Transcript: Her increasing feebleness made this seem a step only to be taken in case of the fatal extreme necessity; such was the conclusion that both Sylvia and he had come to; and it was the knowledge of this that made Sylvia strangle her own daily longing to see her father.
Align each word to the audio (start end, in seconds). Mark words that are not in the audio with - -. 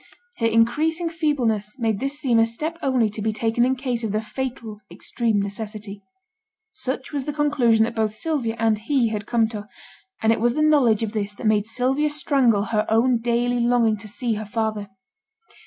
Her 0.37 0.47
increasing 0.47 1.09
feebleness 1.09 1.77
made 1.77 1.99
this 1.99 2.17
seem 2.19 2.39
a 2.39 2.45
step 2.47 2.79
only 2.81 3.07
to 3.11 3.21
be 3.21 3.31
taken 3.31 3.63
in 3.63 3.75
case 3.75 4.03
of 4.03 4.11
the 4.13 4.19
fatal 4.19 4.79
extreme 4.89 5.39
necessity; 5.39 6.01
such 6.73 7.13
was 7.13 7.25
the 7.25 7.33
conclusion 7.33 7.83
that 7.83 7.93
both 7.93 8.11
Sylvia 8.11 8.55
and 8.57 8.79
he 8.79 9.09
had 9.09 9.27
come 9.27 9.47
to; 9.49 9.67
and 10.23 10.31
it 10.33 10.39
was 10.41 10.55
the 10.55 10.63
knowledge 10.63 11.03
of 11.03 11.13
this 11.13 11.35
that 11.35 11.45
made 11.45 11.67
Sylvia 11.67 12.09
strangle 12.09 12.63
her 12.63 12.87
own 12.89 13.19
daily 13.19 13.59
longing 13.59 13.95
to 13.97 14.07
see 14.07 14.33
her 14.33 14.45
father. 14.45 14.89